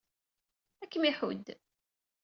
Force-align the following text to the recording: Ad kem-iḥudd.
Ad 0.83 0.89
kem-iḥudd. 0.91 1.47